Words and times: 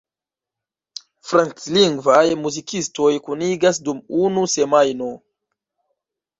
Franclingvaj 1.31 2.23
muzikistoj 2.47 3.13
kunigas 3.29 3.83
dum 3.87 4.03
unu 4.25 4.49
semajno. 4.59 5.15